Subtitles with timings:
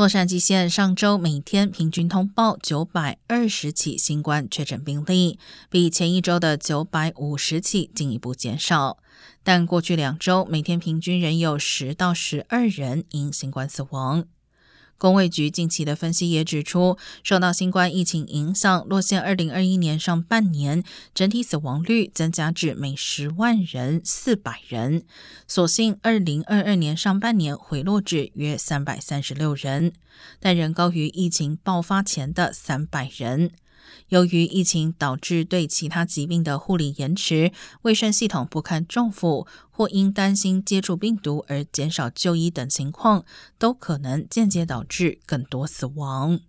[0.00, 5.38] 洛杉矶县上周每天平均通报九百二十起新冠确诊病例，
[5.68, 8.96] 比前一周的九百五十起进一步减少。
[9.42, 14.24] 但过去两周每天平均仍有十到十二人因新冠死亡。
[15.00, 20.84] 工卫局近期的分析也指出，受到新冠疫情影响，洛县二零二一年上半年
[21.14, 25.04] 整体死亡率增加至每十万人四百人，
[25.48, 29.94] 所幸二零二二年上半年回落至约三百三十六人，
[30.38, 33.52] 但仍高于疫情爆发前的三百人。
[34.08, 37.52] 由于疫情导致对其他疾病的护理延迟，
[37.82, 43.24] 卫生系统不堪重负，或因担心接触病毒而减少就医等情况，
[43.58, 46.40] 都可能间接导致更多死亡。